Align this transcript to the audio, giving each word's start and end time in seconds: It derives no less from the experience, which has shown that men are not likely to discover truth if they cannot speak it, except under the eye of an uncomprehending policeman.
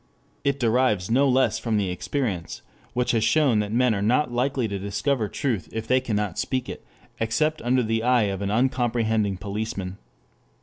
It 0.43 0.59
derives 0.59 1.11
no 1.11 1.29
less 1.29 1.59
from 1.59 1.77
the 1.77 1.91
experience, 1.91 2.63
which 2.93 3.11
has 3.11 3.23
shown 3.23 3.59
that 3.59 3.71
men 3.71 3.93
are 3.93 4.01
not 4.01 4.31
likely 4.31 4.67
to 4.67 4.79
discover 4.79 5.29
truth 5.29 5.69
if 5.71 5.85
they 5.87 6.01
cannot 6.01 6.39
speak 6.39 6.67
it, 6.67 6.83
except 7.19 7.61
under 7.61 7.83
the 7.83 8.01
eye 8.01 8.23
of 8.33 8.41
an 8.41 8.49
uncomprehending 8.49 9.37
policeman. 9.37 9.99